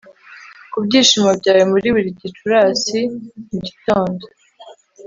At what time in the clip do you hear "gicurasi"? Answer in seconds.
2.19-2.99